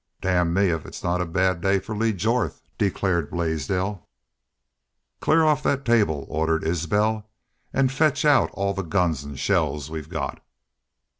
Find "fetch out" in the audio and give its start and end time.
7.89-8.49